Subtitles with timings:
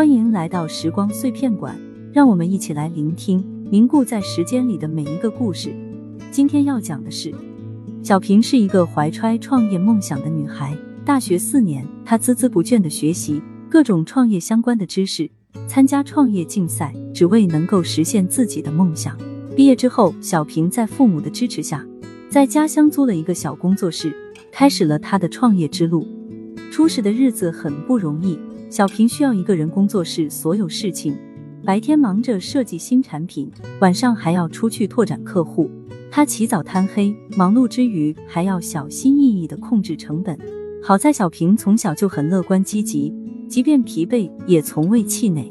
[0.00, 1.78] 欢迎来到时光碎片馆，
[2.10, 5.74] 让我们一起来聆听凝固在时间里的每一个故事。
[6.30, 7.30] 今天要讲的是，
[8.02, 10.74] 小平是一个怀揣创业梦想的女孩。
[11.04, 15.30] 大学四年，她孜孜不倦的学习各种创业相关的知识，
[15.68, 19.14] 参加创业竞赛，只为能够实现自己的梦想。
[19.54, 21.86] 毕业之后，小平在父母的支持下，
[22.30, 24.16] 在家乡租了一个小工作室，
[24.50, 26.08] 开始了她的创业之路。
[26.72, 28.38] 初始的日子很不容易，
[28.70, 31.18] 小平需要一个人工作室所有事情，
[31.64, 35.68] 白天忙着设计新产品，晚上还要出去拓展客户。
[36.08, 40.38] 他起早贪黑，忙碌之余还要小心翼翼的控制成本。
[40.84, 43.12] 好在小平从小就很乐观积极，
[43.48, 45.50] 即便疲惫也从未气馁。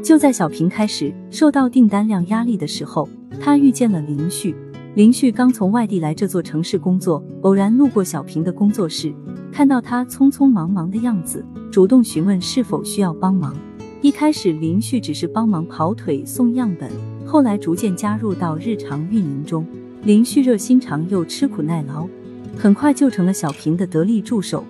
[0.00, 3.08] 就在小平开始受到订单量压力的时候，
[3.40, 4.54] 他遇见了林旭。
[4.94, 9.12] 林旭刚从外地来这座城市工作，偶然路过小平的工作室。
[9.50, 13.56] 看到他匆匆忙忙的样子，主动询问是否需要帮忙。
[14.02, 16.88] 一开始林旭只是帮忙跑腿送样本，
[17.26, 19.66] 后来逐渐加入到日常运营中。
[20.04, 22.06] 林旭热心肠又吃苦耐劳，
[22.56, 24.62] 很快就成了小平的得力助手。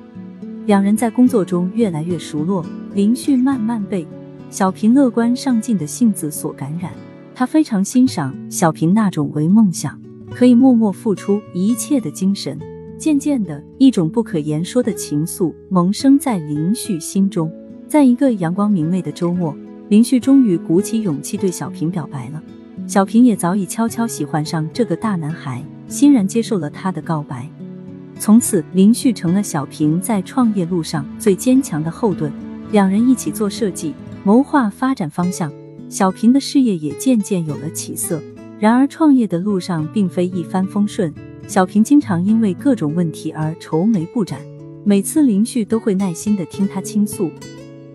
[0.64, 2.64] 两人在工作中越来越熟络，
[2.94, 4.06] 林旭慢慢被
[4.48, 6.92] 小平乐观上进的性子所感染，
[7.34, 12.58] 他非常欣赏小平那种为梦想可以默默付出一切的精神。
[12.96, 17.50] 渐渐的，一种不可言说的情愫萌生在林旭心中。
[17.88, 19.54] 在一个阳光明媚的周末，
[19.88, 22.42] 林旭终于鼓起勇气对小平表白了。
[22.86, 27.48] 小平也早已悄悄喜欢上这个大男孩，欣然接受了他的告白。
[28.18, 32.32] 从此，林旭成了小平在创业路上最坚强的后盾。
[32.72, 35.52] 两人一起做设计，谋划发展方向，
[35.88, 38.22] 小平的事业也渐渐有了起色。
[38.64, 41.12] 然而，创业的路上并非一帆风顺。
[41.46, 44.40] 小平经常因为各种问题而愁眉不展，
[44.84, 47.30] 每次林旭都会耐心的听他倾诉，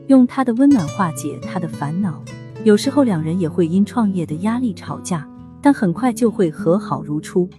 [0.05, 2.23] 用他的温暖化解他的烦恼。
[2.63, 5.27] 有时候两人也会因创业的压力吵架，
[5.59, 7.49] 但很快就会和好如初。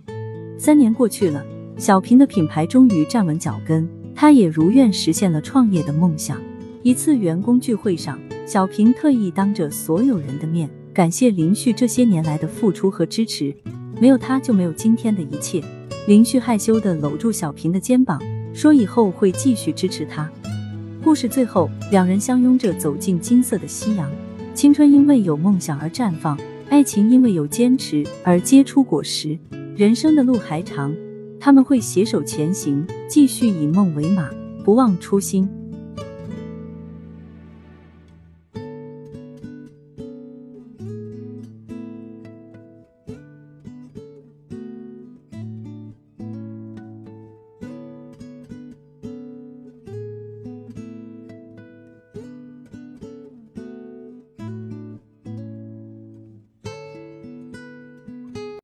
[0.57, 1.45] 三年过去了，
[1.77, 6.41] 小平的品牌终于站稳脚跟，他也如愿实现了创业的梦想。
[6.85, 8.17] 一次员工聚会上，
[8.47, 10.71] 小平特意当着所有人的面
[11.01, 13.57] 感谢林旭这些年来的付出和支持，
[13.99, 15.65] 没有他就没有今天的一切。
[16.07, 18.21] 林旭害羞地搂住小平的肩膀，
[18.53, 20.31] 说：“以后会继续支持他。”
[21.03, 24.13] 故事最后，两人相拥着走进金色的夕阳。
[24.53, 26.39] 青春因为有梦想而绽放，
[26.69, 29.39] 爱情因为有坚持而结出果实。
[29.75, 30.95] 人生的路还长，
[31.41, 34.29] 他们会携手前行，继续以梦为马，
[34.63, 35.49] 不忘初心。